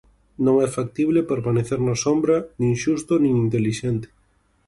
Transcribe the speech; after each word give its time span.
Non 0.45 0.55
é 0.65 0.67
factible 0.77 1.27
permanecer 1.31 1.79
na 1.87 1.95
sombra, 2.03 2.37
nin 2.59 2.73
xusto, 2.83 3.13
nin 3.23 3.33
intelixente. 3.45 4.07